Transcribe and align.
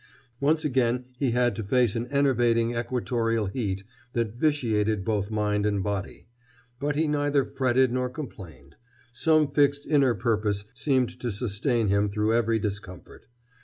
Once 0.39 0.65
again 0.65 1.05
he 1.19 1.29
had 1.29 1.55
to 1.55 1.63
face 1.63 1.95
an 1.95 2.07
enervating 2.07 2.75
equatorial 2.75 3.45
heat 3.45 3.83
that 4.13 4.33
vitiated 4.33 5.05
both 5.05 5.29
mind 5.29 5.63
and 5.63 5.83
body. 5.83 6.25
But 6.79 6.95
he 6.95 7.07
neither 7.07 7.45
fretted 7.45 7.91
nor 7.91 8.09
complained. 8.09 8.77
Some 9.11 9.51
fixed 9.51 9.85
inner 9.85 10.15
purpose 10.15 10.65
seemed 10.73 11.09
to 11.19 11.31
sustain 11.31 11.89
him 11.89 12.09
through 12.09 12.33
every 12.33 12.57
discomfort. 12.57 13.27